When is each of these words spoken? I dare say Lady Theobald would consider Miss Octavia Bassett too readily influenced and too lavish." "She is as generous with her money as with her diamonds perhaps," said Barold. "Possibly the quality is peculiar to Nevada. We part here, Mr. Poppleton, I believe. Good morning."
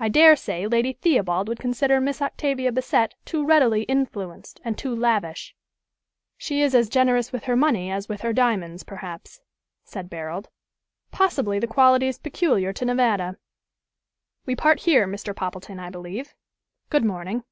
I 0.00 0.08
dare 0.08 0.34
say 0.34 0.66
Lady 0.66 0.94
Theobald 0.94 1.46
would 1.46 1.60
consider 1.60 2.00
Miss 2.00 2.20
Octavia 2.20 2.72
Bassett 2.72 3.14
too 3.24 3.46
readily 3.46 3.84
influenced 3.84 4.60
and 4.64 4.76
too 4.76 4.92
lavish." 4.92 5.54
"She 6.36 6.60
is 6.60 6.74
as 6.74 6.88
generous 6.88 7.30
with 7.30 7.44
her 7.44 7.54
money 7.54 7.88
as 7.88 8.08
with 8.08 8.22
her 8.22 8.32
diamonds 8.32 8.82
perhaps," 8.82 9.38
said 9.84 10.10
Barold. 10.10 10.46
"Possibly 11.12 11.60
the 11.60 11.68
quality 11.68 12.08
is 12.08 12.18
peculiar 12.18 12.72
to 12.72 12.84
Nevada. 12.84 13.36
We 14.44 14.56
part 14.56 14.80
here, 14.80 15.06
Mr. 15.06 15.32
Poppleton, 15.36 15.78
I 15.78 15.88
believe. 15.88 16.34
Good 16.90 17.04
morning." 17.04 17.44